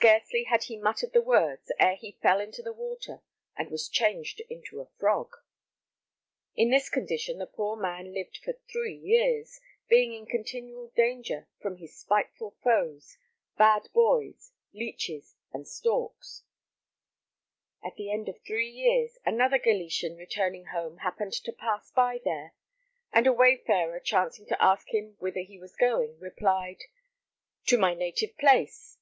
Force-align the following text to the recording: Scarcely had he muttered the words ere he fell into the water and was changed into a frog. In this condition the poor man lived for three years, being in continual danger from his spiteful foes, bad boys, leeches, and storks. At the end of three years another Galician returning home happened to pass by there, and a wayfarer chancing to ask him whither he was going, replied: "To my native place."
Scarcely 0.00 0.44
had 0.44 0.62
he 0.62 0.78
muttered 0.78 1.12
the 1.12 1.20
words 1.20 1.70
ere 1.78 1.94
he 1.94 2.16
fell 2.22 2.40
into 2.40 2.62
the 2.62 2.72
water 2.72 3.20
and 3.54 3.70
was 3.70 3.86
changed 3.86 4.40
into 4.48 4.80
a 4.80 4.88
frog. 4.98 5.34
In 6.56 6.70
this 6.70 6.88
condition 6.88 7.36
the 7.36 7.46
poor 7.46 7.76
man 7.76 8.14
lived 8.14 8.38
for 8.38 8.54
three 8.72 8.96
years, 8.96 9.60
being 9.90 10.14
in 10.14 10.24
continual 10.24 10.88
danger 10.96 11.48
from 11.60 11.76
his 11.76 11.94
spiteful 11.94 12.52
foes, 12.62 13.18
bad 13.58 13.90
boys, 13.92 14.52
leeches, 14.72 15.36
and 15.52 15.68
storks. 15.68 16.44
At 17.84 17.96
the 17.96 18.10
end 18.10 18.26
of 18.30 18.40
three 18.40 18.70
years 18.70 19.18
another 19.26 19.58
Galician 19.58 20.16
returning 20.16 20.66
home 20.68 20.98
happened 20.98 21.34
to 21.34 21.52
pass 21.52 21.90
by 21.90 22.20
there, 22.24 22.54
and 23.12 23.26
a 23.26 23.34
wayfarer 23.34 24.00
chancing 24.00 24.46
to 24.46 24.62
ask 24.64 24.94
him 24.94 25.16
whither 25.18 25.40
he 25.40 25.58
was 25.58 25.76
going, 25.76 26.18
replied: 26.20 26.84
"To 27.66 27.76
my 27.76 27.92
native 27.92 28.38
place." 28.38 28.96